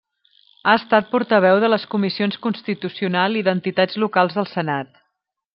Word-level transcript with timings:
Ha 0.69 0.73
estat 0.77 1.11
portaveu 1.11 1.59
de 1.65 1.69
les 1.73 1.85
comissions 1.93 2.39
Constitucional 2.47 3.39
i 3.43 3.47
d'Entitats 3.49 4.03
Locals 4.07 4.39
del 4.39 4.53
Senat. 4.59 4.95